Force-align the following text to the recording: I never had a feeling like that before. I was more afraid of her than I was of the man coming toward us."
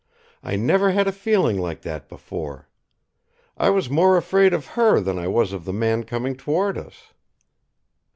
I 0.41 0.55
never 0.55 0.89
had 0.93 1.07
a 1.07 1.11
feeling 1.11 1.59
like 1.59 1.83
that 1.83 2.09
before. 2.09 2.67
I 3.55 3.69
was 3.69 3.87
more 3.87 4.17
afraid 4.17 4.51
of 4.51 4.69
her 4.73 4.99
than 4.99 5.19
I 5.19 5.27
was 5.27 5.53
of 5.53 5.63
the 5.63 5.73
man 5.73 6.05
coming 6.05 6.35
toward 6.35 6.75
us." 6.75 7.13